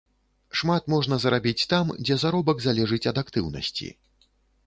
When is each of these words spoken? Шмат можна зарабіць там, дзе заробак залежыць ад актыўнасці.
Шмат 0.59 0.87
можна 0.93 1.17
зарабіць 1.25 1.67
там, 1.73 1.91
дзе 2.05 2.17
заробак 2.23 2.63
залежыць 2.65 3.05
ад 3.11 3.19
актыўнасці. 3.23 3.91